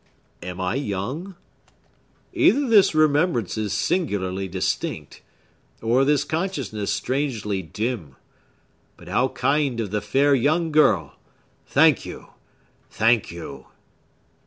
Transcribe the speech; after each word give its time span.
Am 0.41 0.59
I 0.59 0.73
young? 0.73 1.35
Either 2.33 2.67
this 2.67 2.95
remembrance 2.95 3.55
is 3.55 3.71
singularly 3.71 4.47
distinct, 4.47 5.21
or 5.79 6.03
this 6.03 6.23
consciousness 6.23 6.91
strangely 6.91 7.61
dim! 7.61 8.15
But 8.97 9.09
how 9.09 9.27
kind 9.27 9.79
of 9.79 9.91
the 9.91 10.01
fair 10.01 10.33
young 10.33 10.71
girl! 10.71 11.19
Thank 11.67 12.03
you! 12.03 12.29
Thank 12.89 13.29
you!" 13.29 13.67